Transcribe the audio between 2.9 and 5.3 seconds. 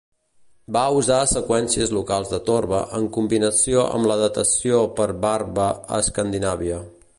en combinació amb la datació per